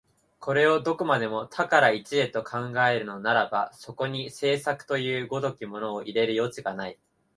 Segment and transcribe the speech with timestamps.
[0.39, 6.97] これをどこまでも多から一へと考えるならば、そこに製作という如きものを入れる余地がない。